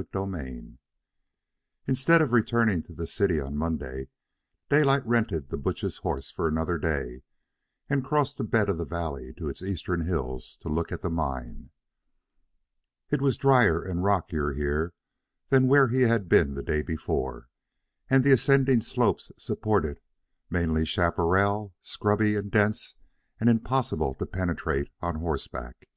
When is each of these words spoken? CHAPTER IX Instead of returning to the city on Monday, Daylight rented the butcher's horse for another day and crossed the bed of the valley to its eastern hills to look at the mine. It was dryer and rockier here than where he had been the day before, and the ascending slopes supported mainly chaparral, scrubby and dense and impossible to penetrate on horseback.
CHAPTER 0.00 0.36
IX 0.46 0.78
Instead 1.88 2.22
of 2.22 2.32
returning 2.32 2.84
to 2.84 2.92
the 2.92 3.04
city 3.04 3.40
on 3.40 3.56
Monday, 3.56 4.06
Daylight 4.68 5.04
rented 5.04 5.48
the 5.48 5.56
butcher's 5.56 5.96
horse 5.98 6.30
for 6.30 6.46
another 6.46 6.78
day 6.78 7.22
and 7.90 8.04
crossed 8.04 8.38
the 8.38 8.44
bed 8.44 8.68
of 8.68 8.78
the 8.78 8.84
valley 8.84 9.34
to 9.38 9.48
its 9.48 9.60
eastern 9.60 10.02
hills 10.06 10.56
to 10.58 10.68
look 10.68 10.92
at 10.92 11.00
the 11.00 11.10
mine. 11.10 11.70
It 13.10 13.20
was 13.20 13.36
dryer 13.36 13.82
and 13.82 14.04
rockier 14.04 14.52
here 14.52 14.92
than 15.48 15.66
where 15.66 15.88
he 15.88 16.02
had 16.02 16.28
been 16.28 16.54
the 16.54 16.62
day 16.62 16.82
before, 16.82 17.48
and 18.08 18.22
the 18.22 18.30
ascending 18.30 18.82
slopes 18.82 19.32
supported 19.36 19.98
mainly 20.48 20.84
chaparral, 20.86 21.74
scrubby 21.82 22.36
and 22.36 22.52
dense 22.52 22.94
and 23.40 23.50
impossible 23.50 24.14
to 24.14 24.26
penetrate 24.26 24.92
on 25.02 25.16
horseback. 25.16 25.88